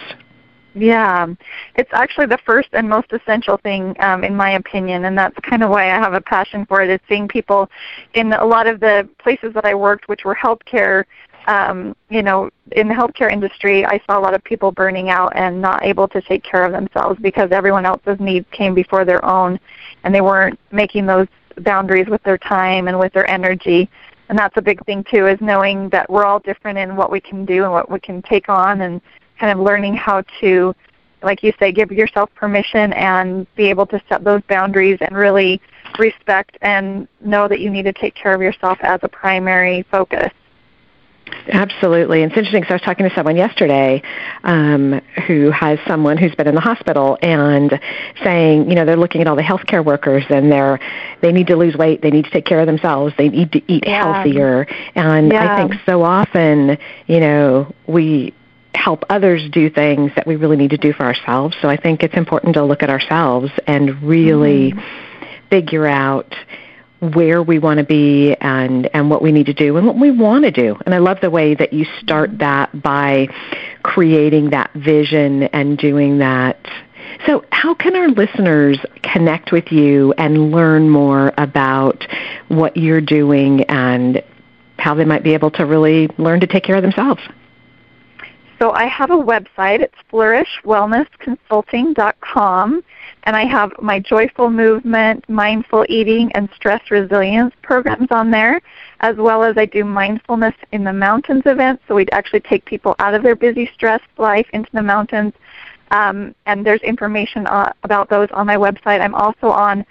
[0.73, 1.27] Yeah,
[1.75, 5.63] it's actually the first and most essential thing, um, in my opinion, and that's kind
[5.63, 6.89] of why I have a passion for it.
[6.89, 7.69] Is seeing people
[8.13, 11.03] in a lot of the places that I worked, which were healthcare,
[11.47, 15.33] um, you know, in the healthcare industry, I saw a lot of people burning out
[15.35, 19.23] and not able to take care of themselves because everyone else's needs came before their
[19.25, 19.59] own,
[20.03, 21.27] and they weren't making those
[21.61, 23.89] boundaries with their time and with their energy.
[24.29, 27.19] And that's a big thing too, is knowing that we're all different in what we
[27.19, 29.01] can do and what we can take on, and
[29.39, 30.73] kind of learning how to,
[31.23, 35.59] like you say, give yourself permission and be able to set those boundaries and really
[35.99, 40.31] respect and know that you need to take care of yourself as a primary focus.
[41.49, 42.23] Absolutely.
[42.23, 44.01] It's interesting because I was talking to someone yesterday
[44.43, 47.79] um, who has someone who's been in the hospital and
[48.23, 50.79] saying, you know, they're looking at all the healthcare workers and they're
[51.21, 53.71] they need to lose weight, they need to take care of themselves, they need to
[53.71, 54.13] eat yeah.
[54.13, 54.67] healthier.
[54.95, 55.55] And yeah.
[55.55, 58.33] I think so often, you know, we
[58.73, 61.55] help others do things that we really need to do for ourselves.
[61.61, 65.47] So I think it's important to look at ourselves and really mm-hmm.
[65.49, 66.33] figure out
[67.01, 70.11] where we want to be and and what we need to do and what we
[70.11, 70.77] want to do.
[70.85, 73.27] And I love the way that you start that by
[73.83, 76.65] creating that vision and doing that.
[77.25, 82.05] So, how can our listeners connect with you and learn more about
[82.47, 84.23] what you're doing and
[84.77, 87.21] how they might be able to really learn to take care of themselves?
[88.59, 89.81] So I have a website.
[89.81, 92.83] It's flourishwellnessconsulting.com,
[93.23, 98.61] and I have my joyful movement, mindful eating, and stress resilience programs on there,
[99.01, 101.83] as well as I do mindfulness in the mountains events.
[101.87, 105.33] So we actually take people out of their busy, stressed life into the mountains.
[105.91, 109.01] Um, and there's information uh, about those on my website.
[109.01, 109.85] I'm also on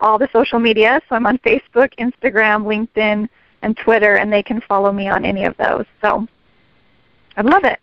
[0.00, 1.02] all the social media.
[1.08, 3.28] So I'm on Facebook, Instagram, LinkedIn,
[3.62, 5.84] and Twitter, and they can follow me on any of those.
[6.00, 6.26] So
[7.36, 7.78] I love it.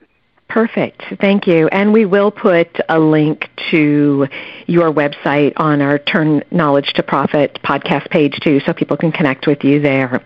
[0.49, 1.03] Perfect.
[1.19, 1.67] Thank you.
[1.67, 4.27] And we will put a link to
[4.65, 9.45] your website on our Turn Knowledge to Profit podcast page too, so people can connect
[9.45, 10.23] with you there.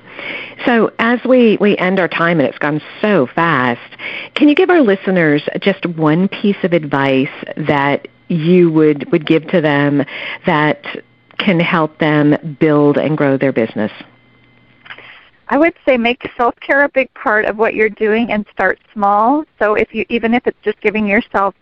[0.66, 3.98] So as we, we end our time, and it's gone so fast,
[4.36, 9.48] can you give our listeners just one piece of advice that you would, would give
[9.48, 10.04] to them
[10.46, 10.86] that
[11.40, 13.92] can help them build and grow their business?
[15.52, 19.44] I would say make self-care a big part of what you're doing and start small.
[19.60, 21.54] So if you even if it's just giving yourself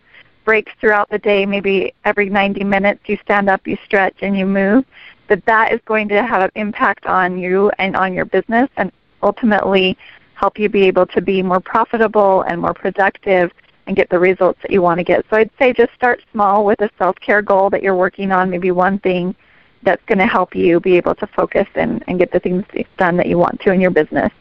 [0.46, 4.46] breaks throughout the day, maybe every 90 minutes you stand up, you stretch and you
[4.46, 4.86] move,
[5.28, 8.92] that that is going to have an impact on you and on your business and
[9.24, 9.98] ultimately
[10.36, 13.52] help you be able to be more profitable and more productive
[13.88, 15.26] and get the results that you want to get.
[15.32, 18.70] So I'd say just start small with a self-care goal that you're working on, maybe
[18.70, 19.36] one thing
[19.84, 22.66] that's going to help you be able to focus and, and get the things
[22.98, 24.32] done that you want to in your business.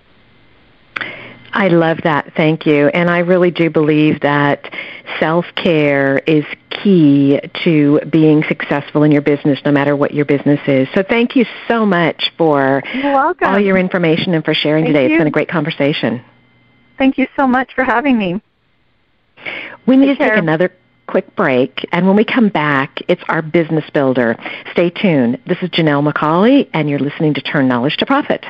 [1.52, 2.32] I love that.
[2.36, 2.88] Thank you.
[2.88, 4.70] And I really do believe that
[5.18, 10.88] self-care is key to being successful in your business no matter what your business is.
[10.94, 12.82] So thank you so much for
[13.42, 15.08] all your information and for sharing thank today.
[15.08, 15.14] You.
[15.14, 16.22] It's been a great conversation.
[16.98, 18.42] Thank you so much for having me.
[19.86, 20.72] We need take to take another
[21.08, 24.36] quick break, and when we come back, it's our business builder.
[24.72, 25.40] Stay tuned.
[25.46, 28.44] This is Janelle McCauley, and you're listening to Turn Knowledge to Profit.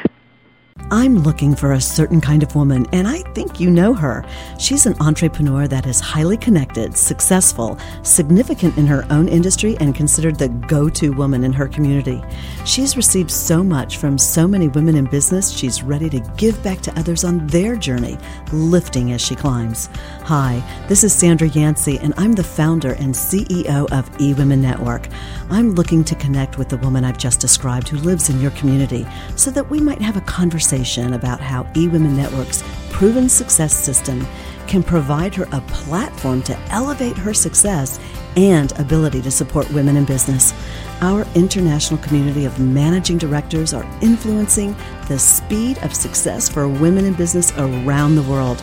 [0.90, 4.24] I'm looking for a certain kind of woman, and I think you know her.
[4.58, 10.38] She's an entrepreneur that is highly connected, successful, significant in her own industry, and considered
[10.38, 12.22] the go to woman in her community.
[12.64, 16.80] She's received so much from so many women in business, she's ready to give back
[16.82, 18.16] to others on their journey,
[18.52, 19.90] lifting as she climbs.
[20.22, 25.08] Hi, this is Sandra Yancey, and I'm the founder and CEO of eWomen Network.
[25.50, 29.06] I'm looking to connect with the woman I've just described who lives in your community
[29.36, 34.26] so that we might have a conversation conversation about how eWomen Network's proven success system
[34.66, 37.98] can provide her a platform to elevate her success
[38.37, 40.52] and ability to support women in business.
[41.00, 44.76] Our international community of managing directors are influencing
[45.09, 48.62] the speed of success for women in business around the world.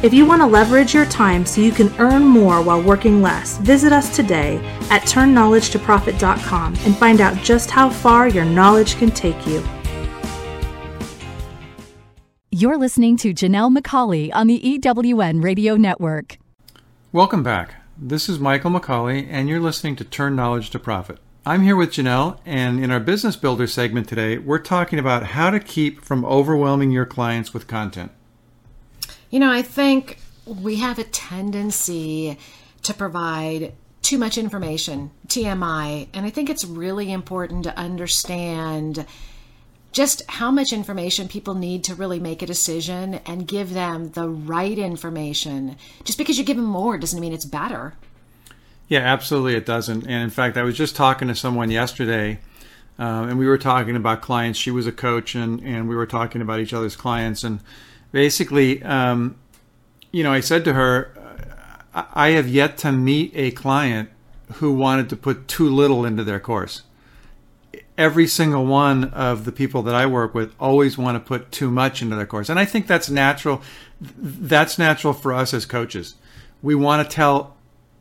[0.00, 3.58] If you want to leverage your time so you can earn more while working less,
[3.58, 4.58] visit us today
[4.90, 9.60] at turnknowledgetoprofit.com and find out just how far your knowledge can take you.
[12.52, 16.38] You're listening to Janelle McCauley on the EWN Radio Network.
[17.10, 17.74] Welcome back.
[17.96, 21.18] This is Michael McCauley, and you're listening to Turn Knowledge to Profit.
[21.44, 25.50] I'm here with Janelle, and in our Business Builder segment today, we're talking about how
[25.50, 28.12] to keep from overwhelming your clients with content.
[29.30, 32.38] You know, I think we have a tendency
[32.82, 39.04] to provide too much information, TMI, and I think it's really important to understand
[39.92, 44.28] just how much information people need to really make a decision and give them the
[44.28, 45.76] right information.
[46.04, 47.94] Just because you give them more doesn't mean it's better.
[48.86, 50.04] Yeah, absolutely, it doesn't.
[50.04, 52.38] And in fact, I was just talking to someone yesterday,
[52.98, 54.58] um, and we were talking about clients.
[54.58, 57.44] She was a coach, and, and we were talking about each other's clients.
[57.44, 57.60] And
[58.12, 59.36] basically, um,
[60.12, 61.14] you know, I said to her,
[61.94, 64.10] I have yet to meet a client
[64.54, 66.82] who wanted to put too little into their course.
[67.96, 71.70] Every single one of the people that I work with always want to put too
[71.70, 72.48] much into their course.
[72.48, 73.60] And I think that's natural.
[74.00, 76.14] That's natural for us as coaches.
[76.62, 77.56] We want to tell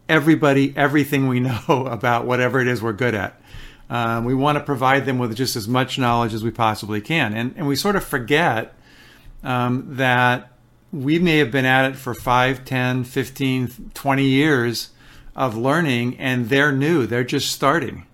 [0.08, 3.42] everybody everything we know about whatever it is we're good at.
[3.90, 7.34] Um, we want to provide them with just as much knowledge as we possibly can.
[7.34, 8.76] And, and we sort of forget
[9.44, 10.52] um, that
[10.92, 14.90] we may have been at it for 5, 10, 15, 20 years
[15.36, 17.06] of learning, and they're new.
[17.06, 18.06] They're just starting.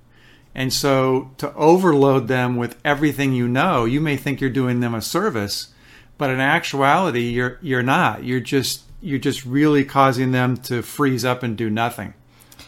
[0.55, 4.93] And so to overload them with everything you know, you may think you're doing them
[4.93, 5.69] a service,
[6.17, 8.23] but in actuality, you're you're not.
[8.23, 12.13] You're just you're just really causing them to freeze up and do nothing.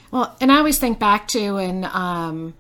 [0.10, 2.56] Well, and I always think back to and um,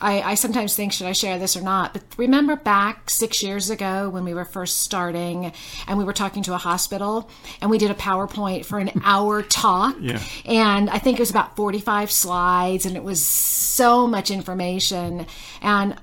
[0.00, 1.92] I, I sometimes think, should I share this or not?
[1.92, 5.52] But remember back six years ago when we were first starting
[5.86, 7.28] and we were talking to a hospital
[7.60, 9.96] and we did a PowerPoint for an hour talk.
[10.00, 10.22] Yeah.
[10.44, 15.26] And I think it was about 45 slides and it was so much information.
[15.62, 15.96] And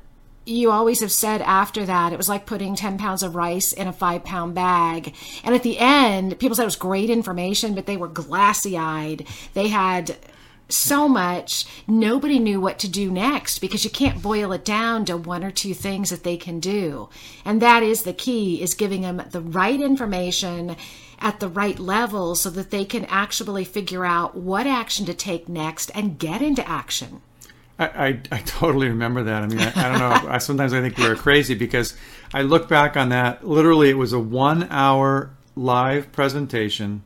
[0.45, 3.87] you always have said after that it was like putting 10 pounds of rice in
[3.87, 7.87] a five pound bag and at the end people said it was great information but
[7.87, 9.25] they were glassy eyed
[9.55, 10.15] they had
[10.67, 15.17] so much, nobody knew what to do next because you can't boil it down to
[15.17, 17.09] one or two things that they can do.
[17.43, 20.75] And that is the key is giving them the right information
[21.19, 25.47] at the right level so that they can actually figure out what action to take
[25.47, 27.21] next and get into action.
[27.77, 29.43] I, I, I totally remember that.
[29.43, 30.29] I mean, I, I don't know.
[30.29, 31.95] I, sometimes I think we were crazy because
[32.33, 33.45] I look back on that.
[33.45, 37.03] Literally, it was a one hour live presentation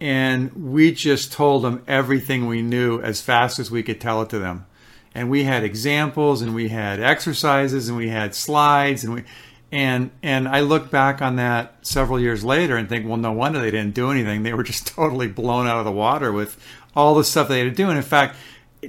[0.00, 4.28] and we just told them everything we knew as fast as we could tell it
[4.30, 4.66] to them.
[5.14, 9.24] And we had examples and we had exercises and we had slides and we
[9.72, 13.58] and and I look back on that several years later and think, well, no wonder
[13.58, 14.42] they didn't do anything.
[14.42, 16.58] They were just totally blown out of the water with
[16.94, 17.88] all the stuff they had to do.
[17.88, 18.36] And in fact,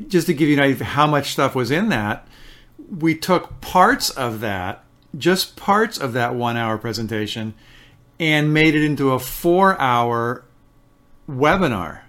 [0.08, 2.28] just to give you an idea how much stuff was in that,
[2.90, 4.84] we took parts of that,
[5.18, 7.54] just parts of that one hour presentation,
[8.20, 10.44] and made it into a four hour
[11.30, 12.00] webinar.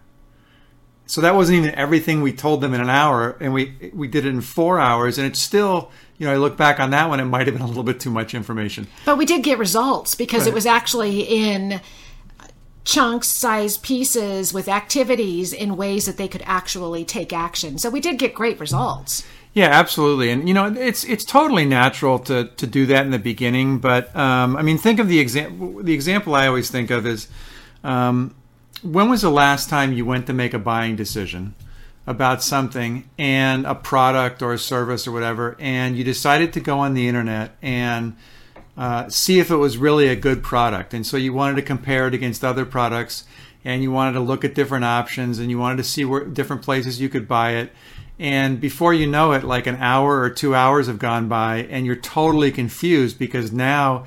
[1.07, 4.27] So that wasn't even everything we told them in an hour, and we we did
[4.27, 7.19] it in four hours, and it's still, you know, I look back on that one,
[7.19, 8.87] it might have been a little bit too much information.
[9.07, 10.49] But we did get results because Right.
[10.49, 11.81] it was actually in
[12.85, 17.79] chunks sized pieces with activities in ways that they could actually take action.
[17.79, 19.25] So we did get great results.
[19.55, 23.19] Yeah, absolutely, and you know, it's it's totally natural to to do that in the
[23.19, 25.83] beginning, but um, I mean, think of the example.
[25.83, 27.29] The example I always think of is,
[27.83, 28.35] um,
[28.83, 31.55] when was the last time you went to make a buying decision
[32.07, 36.79] about something and a product or a service or whatever, and you decided to go
[36.79, 38.17] on the internet and
[38.77, 42.07] uh, see if it was really a good product, and so you wanted to compare
[42.07, 43.25] it against other products,
[43.65, 46.63] and you wanted to look at different options, and you wanted to see where different
[46.63, 47.73] places you could buy it.
[48.21, 51.85] And before you know it, like an hour or two hours have gone by, and
[51.85, 54.07] you're totally confused because now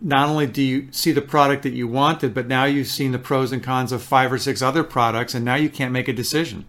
[0.00, 3.18] not only do you see the product that you wanted, but now you've seen the
[3.18, 6.12] pros and cons of five or six other products, and now you can't make a
[6.12, 6.64] decision.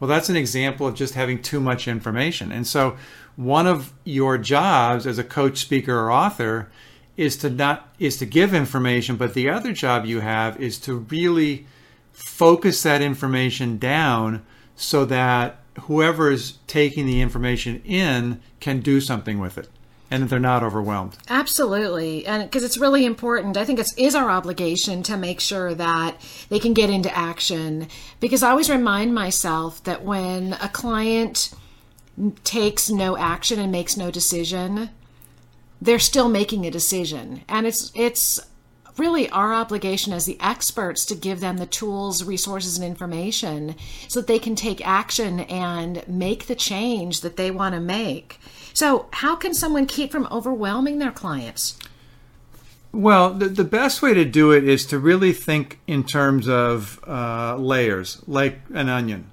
[0.00, 2.50] Well, that's an example of just having too much information.
[2.50, 2.96] And so,
[3.36, 6.70] one of your jobs as a coach, speaker, or author
[7.16, 10.94] is to not is to give information, but the other job you have is to
[10.94, 11.66] really
[12.12, 19.38] focus that information down so that whoever is taking the information in can do something
[19.38, 19.68] with it
[20.12, 21.16] and that they're not overwhelmed.
[21.30, 22.26] Absolutely.
[22.26, 25.74] And because it's really important, I think it is is our obligation to make sure
[25.74, 27.88] that they can get into action.
[28.20, 31.54] Because I always remind myself that when a client
[32.44, 34.90] takes no action and makes no decision,
[35.80, 37.42] they're still making a decision.
[37.48, 38.38] And it's, it's,
[38.98, 43.74] really our obligation as the experts to give them the tools, resources, and information
[44.06, 48.38] so that they can take action and make the change that they want to make.
[48.74, 51.78] So, how can someone keep from overwhelming their clients?
[52.92, 57.00] Well, the, the best way to do it is to really think in terms of
[57.06, 59.30] uh, layers, like an onion.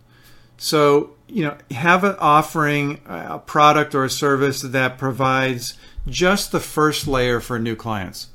[0.57, 5.77] So, you know, have an offering, a product or a service that provides
[6.07, 8.27] just the first layer for new clients.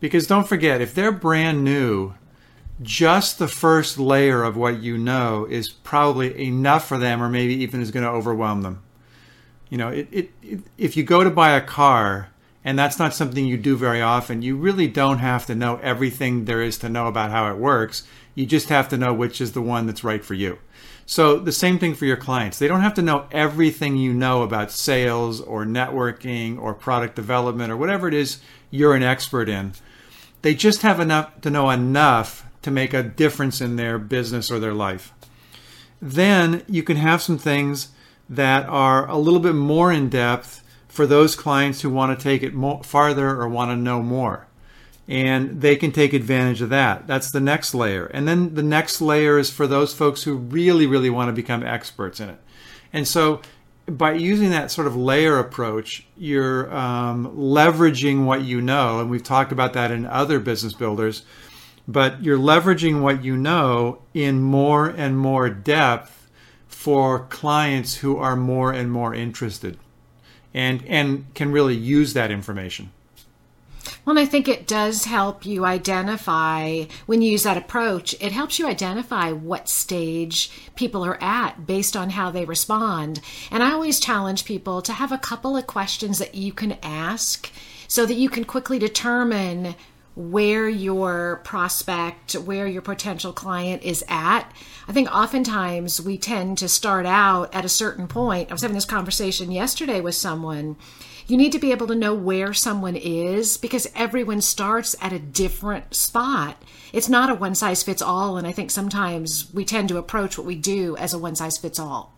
[0.00, 2.14] Because don't forget, if they're brand new,
[2.82, 7.54] just the first layer of what you know is probably enough for them, or maybe
[7.54, 8.82] even is going to overwhelm them.
[9.72, 12.28] You know, it, it, it, if you go to buy a car
[12.62, 16.44] and that's not something you do very often, you really don't have to know everything
[16.44, 18.06] there is to know about how it works.
[18.34, 20.58] You just have to know which is the one that's right for you.
[21.06, 22.58] So, the same thing for your clients.
[22.58, 27.72] They don't have to know everything you know about sales or networking or product development
[27.72, 29.72] or whatever it is you're an expert in.
[30.42, 34.58] They just have enough to know enough to make a difference in their business or
[34.58, 35.14] their life.
[36.02, 37.88] Then you can have some things
[38.28, 42.42] that are a little bit more in depth for those clients who want to take
[42.42, 44.46] it more, farther or want to know more.
[45.08, 47.06] And they can take advantage of that.
[47.06, 48.06] That's the next layer.
[48.06, 51.62] And then the next layer is for those folks who really, really want to become
[51.62, 52.38] experts in it.
[52.92, 53.40] And so
[53.86, 59.24] by using that sort of layer approach, you're um, leveraging what you know, and we've
[59.24, 61.24] talked about that in other business builders.
[61.88, 66.21] But you're leveraging what you know in more and more depth
[66.72, 69.78] for clients who are more and more interested,
[70.52, 72.90] and and can really use that information.
[74.04, 78.58] Well, I think it does help you identify when you use that approach, it helps
[78.58, 83.20] you identify what stage people are at based on how they respond.
[83.50, 87.48] And I always challenge people to have a couple of questions that you can ask
[87.86, 89.76] so that you can quickly determine
[90.14, 94.52] where your prospect, where your potential client is at.
[94.86, 98.50] I think oftentimes we tend to start out at a certain point.
[98.50, 100.76] I was having this conversation yesterday with someone
[101.26, 105.18] you need to be able to know where someone is because everyone starts at a
[105.18, 106.62] different spot.
[106.92, 108.36] It's not a one size fits all.
[108.36, 111.58] And I think sometimes we tend to approach what we do as a one size
[111.58, 112.14] fits all.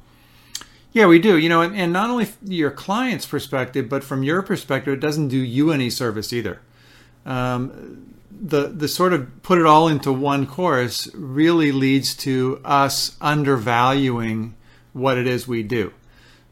[0.92, 1.36] Yeah, we do.
[1.36, 5.38] You know, and, not only your client's perspective, but from your perspective, it doesn't do
[5.38, 6.60] you any service either.
[7.24, 13.16] Um, the the sort of put it all into one course really leads to us
[13.20, 14.54] undervaluing
[14.92, 15.92] what it is we do.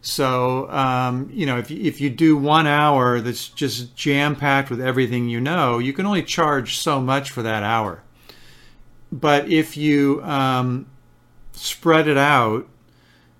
[0.04, 4.68] So, um, you know, if you, if you do one hour that's just jam packed
[4.68, 8.02] with everything you know, you can only charge so much for that hour.
[9.12, 10.86] But if you um,
[11.52, 12.68] spread it out,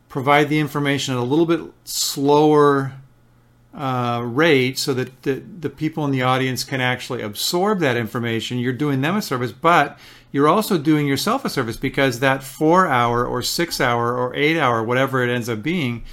[0.09, 2.93] provide the information at a little bit slower
[3.75, 8.59] uh, rate so that the, the people in the audience can actually absorb that information,
[8.59, 9.99] you're doing them a service, but
[10.31, 14.59] you're also doing yourself a service because that four hour or six hour or eight
[14.59, 16.05] hour, whatever it ends up being,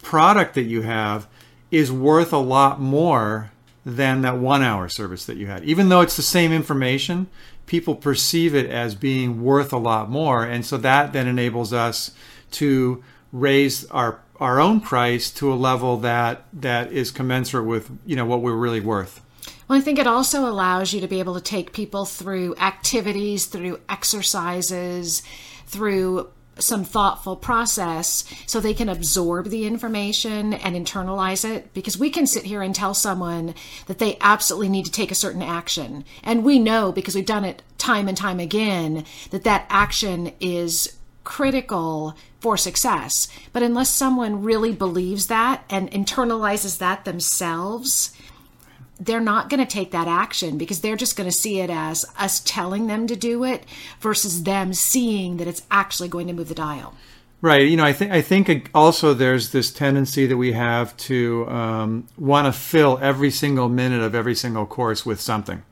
[0.00, 1.28] product that you have
[1.70, 3.50] is worth a lot more
[3.84, 5.64] than that one hour service that you had.
[5.64, 7.28] Even though it's the same information,
[7.66, 10.44] people perceive it as being worth a lot more.
[10.44, 12.12] And so that then enables us
[12.52, 18.16] to raise our our own price to a level that that is commensurate with you
[18.16, 19.20] know what we're really worth.
[19.68, 23.46] Well, I think it also allows you to be able to take people through activities,
[23.46, 25.22] through exercises,
[25.66, 32.10] through some thoughtful process so they can absorb the information and internalize it because we
[32.10, 33.54] can sit here and tell someone
[33.86, 37.44] that they absolutely need to take a certain action and we know because we've done
[37.44, 44.42] it time and time again that that action is critical for success but unless someone
[44.42, 48.12] really believes that and internalizes that themselves
[49.04, 52.04] they're not going to take that action because they're just going to see it as
[52.18, 53.64] us telling them to do it
[54.00, 56.94] versus them seeing that it's actually going to move the dial.
[57.40, 57.66] Right.
[57.66, 62.06] You know, I think I think also there's this tendency that we have to um,
[62.16, 65.64] want to fill every single minute of every single course with something,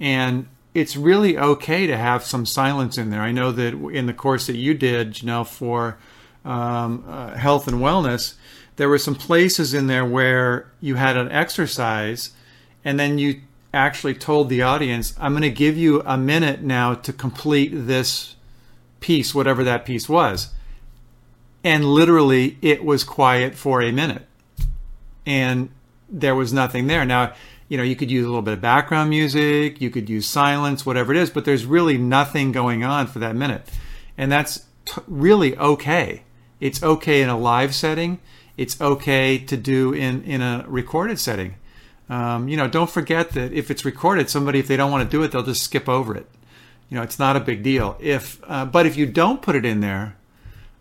[0.00, 3.22] and it's really okay to have some silence in there.
[3.22, 5.96] I know that in the course that you did, you know, for
[6.44, 8.34] um, uh, health and wellness,
[8.76, 12.32] there were some places in there where you had an exercise
[12.84, 13.40] and then you
[13.72, 18.34] actually told the audience, I'm going to give you a minute now to complete this
[19.00, 20.50] piece, whatever that piece was.
[21.62, 24.26] And literally, it was quiet for a minute.
[25.24, 25.70] And
[26.10, 27.04] there was nothing there.
[27.04, 27.32] Now,
[27.68, 30.84] you know, you could use a little bit of background music, you could use silence,
[30.84, 33.68] whatever it is, but there's really nothing going on for that minute.
[34.18, 36.22] And that's t- really okay.
[36.60, 38.20] It's okay in a live setting,
[38.56, 41.56] it's okay to do in, in a recorded setting.
[42.08, 45.16] Um, you know, don't forget that if it's recorded, somebody if they don't want to
[45.16, 46.26] do it, they'll just skip over it.
[46.90, 47.96] You know, it's not a big deal.
[47.98, 50.16] If uh, but if you don't put it in there,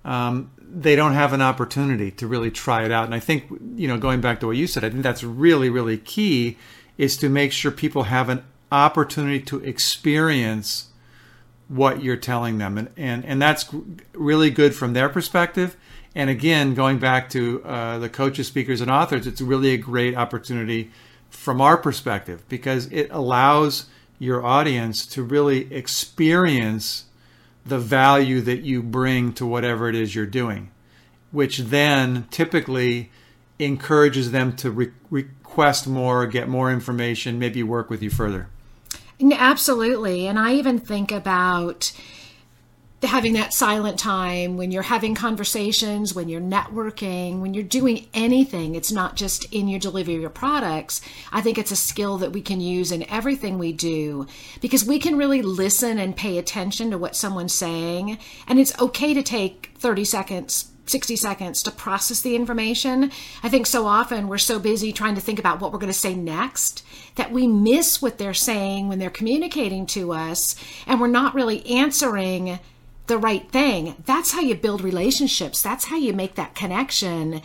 [0.03, 3.05] um, they don't have an opportunity to really try it out.
[3.05, 3.45] And I think
[3.75, 6.57] you know, going back to what you said, I think that's really really key
[6.97, 10.89] is to make sure people have an opportunity to experience
[11.67, 13.65] what you're telling them, and and and that's
[14.13, 15.77] really good from their perspective.
[16.15, 20.15] And again, going back to uh, the coaches, speakers, and authors, it's really a great
[20.15, 20.91] opportunity
[21.29, 23.87] from our perspective because it allows
[24.19, 27.05] your audience to really experience
[27.65, 30.71] the value that you bring to whatever it is you're doing,
[31.31, 33.09] which then typically
[33.59, 38.47] encourages them to re- request more, get more information, maybe work with you further.
[39.21, 40.27] Absolutely.
[40.27, 41.91] And I even think about
[43.07, 48.75] having that silent time when you're having conversations, when you're networking, when you're doing anything.
[48.75, 51.01] It's not just in your delivery of your products.
[51.31, 54.27] I think it's a skill that we can use in everything we do
[54.61, 58.17] because we can really listen and pay attention to what someone's saying.
[58.47, 63.11] And it's okay to take 30 seconds 60 seconds to process the information.
[63.41, 65.97] I think so often we're so busy trying to think about what we're going to
[65.97, 66.85] say next
[67.15, 71.65] that we miss what they're saying when they're communicating to us and we're not really
[71.67, 72.59] answering
[73.07, 73.95] the right thing.
[74.05, 75.61] That's how you build relationships.
[75.61, 77.41] That's how you make that connection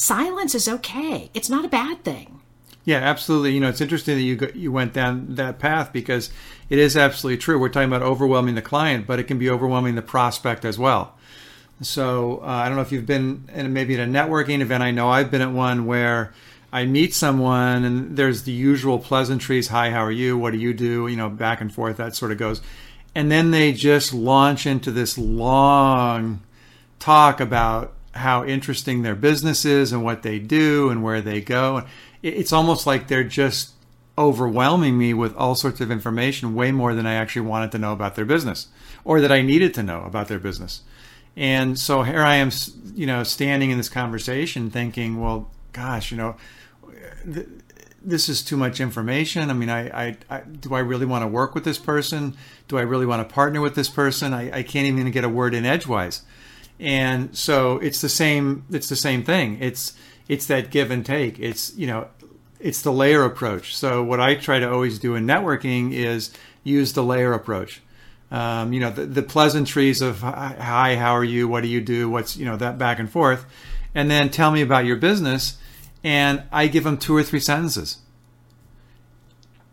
[0.00, 1.30] silence is okay.
[1.34, 2.40] It's not a bad thing.
[2.84, 3.52] Yeah, absolutely.
[3.52, 6.30] You know, it's interesting that you go, you went down that path because
[6.70, 7.58] it is absolutely true.
[7.58, 11.14] We're talking about overwhelming the client, but it can be overwhelming the prospect as well.
[11.82, 14.82] So uh, I don't know if you've been in maybe at a networking event.
[14.82, 16.32] I know I've been at one where
[16.72, 19.68] I meet someone and there's the usual pleasantries.
[19.68, 20.38] Hi, how are you?
[20.38, 21.06] What do you do?
[21.08, 21.98] You know, back and forth.
[21.98, 22.62] That sort of goes,
[23.14, 26.40] and then they just launch into this long
[26.98, 31.84] talk about how interesting their business is and what they do and where they go.
[32.22, 33.72] It's almost like they're just
[34.16, 37.92] overwhelming me with all sorts of information, way more than I actually wanted to know
[37.92, 38.66] about their business
[39.04, 40.82] or that I needed to know about their business.
[41.36, 42.50] And so here I am,
[42.94, 46.34] you know, standing in this conversation thinking, well, gosh, you know,
[48.02, 49.50] this is too much information.
[49.50, 52.36] I mean, I, I, I, do I really want to work with this person?
[52.68, 54.32] Do I really want to partner with this person?
[54.32, 56.22] I, I can't even get a word in edgewise.
[56.80, 58.64] And so it's the same.
[58.70, 59.58] It's the same thing.
[59.60, 59.94] It's
[60.28, 61.40] it's that give and take.
[61.40, 62.08] It's you know,
[62.60, 63.76] it's the layer approach.
[63.76, 66.32] So what I try to always do in networking is
[66.62, 67.82] use the layer approach
[68.30, 71.48] um, you know, the, the pleasantries of hi, how are you?
[71.48, 72.10] What do you do?
[72.10, 73.46] What's, you know, that back and forth.
[73.94, 75.56] And then tell me about your business.
[76.04, 77.98] And I give them two or three sentences.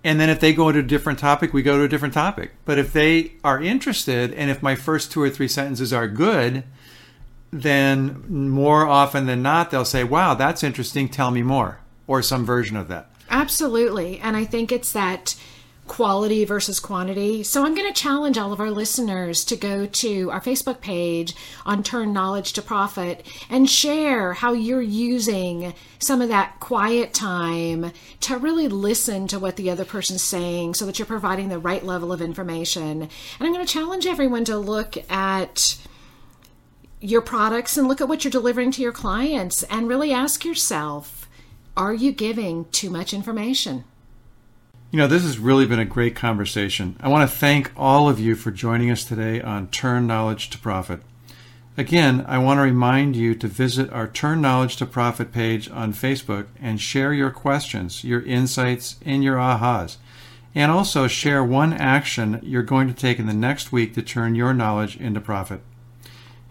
[0.04, 2.52] And then if they go to a different topic, we go to a different topic.
[2.64, 6.64] But if they are interested and if my first two or three sentences are good,
[7.52, 11.10] then more often than not, they'll say, wow, that's interesting.
[11.10, 13.10] Tell me more, or some version of that.
[13.30, 14.20] Absolutely.
[14.20, 15.36] And I think it's that
[15.88, 17.44] quality versus quantity.
[17.44, 21.36] So I'm going to challenge all of our listeners to go to our Facebook page
[21.66, 27.92] on Turn Knowledge to Profit and share how you're using some of that quiet time
[28.22, 31.86] to really listen to what the other person's saying so that you're providing the right
[31.86, 33.04] level of information.
[33.04, 35.78] And I'm going to challenge everyone to look at
[37.00, 41.30] your products and look at what you're delivering to your clients and really ask yourself,
[41.78, 43.84] are you giving too much information?
[44.96, 46.96] You know, this has really been a great conversation.
[47.02, 50.58] I want to thank all of you for joining us today on Turn Knowledge to
[50.58, 51.02] Profit.
[51.76, 55.92] Again, I want to remind you to visit our Turn Knowledge to Profit page on
[55.92, 59.98] Facebook and share your questions, your insights, and your ahas.
[60.56, 64.34] And also share one action you're going to take in the next week to turn
[64.34, 65.60] your knowledge into profit.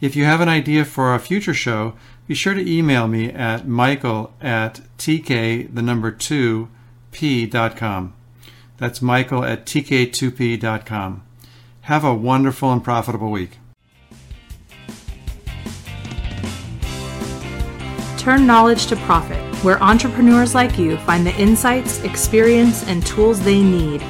[0.02, 1.94] If you have an idea for a future show,
[2.28, 6.68] be sure to email me at michael at tk, the number 2,
[7.10, 8.12] p.com.
[8.84, 11.22] That's Michael at tk2p.com.
[11.80, 13.56] Have a wonderful and profitable week.
[18.18, 23.62] Turn knowledge to profit, where entrepreneurs like you find the insights, experience, and tools they
[23.62, 24.02] need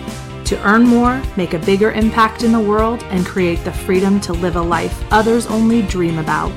[0.46, 4.32] to earn more, make a bigger impact in the world, and create the freedom to
[4.32, 6.50] live a life others only dream about.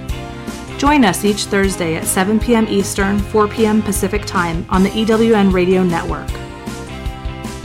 [0.79, 2.65] Join us each Thursday at 7 p.m.
[2.67, 3.83] Eastern, 4 p.m.
[3.83, 6.46] Pacific Time on the EWN Radio Network.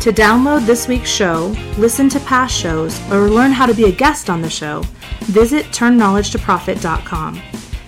[0.03, 3.93] To download this week's show, listen to past shows, or learn how to be a
[3.93, 4.83] guest on the show,
[5.27, 7.41] visit turnknowledgetoprofit.com.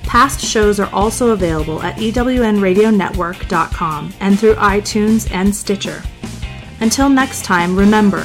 [0.04, 6.04] Past shows are also available at ewnradionetwork.com and through iTunes and Stitcher.
[6.78, 8.24] Until next time, remember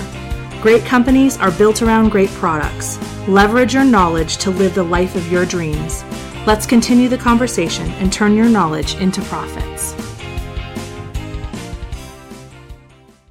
[0.61, 2.99] great companies are built around great products.
[3.27, 6.03] Leverage your knowledge to live the life of your dreams.
[6.45, 10.08] Let's continue the conversation and turn your knowledge into profits.